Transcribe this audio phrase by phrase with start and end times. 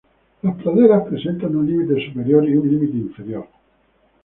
[0.41, 3.47] Las praderas presentan un límite superior y un límite inferior.